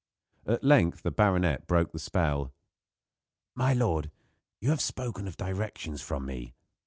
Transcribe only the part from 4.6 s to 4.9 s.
have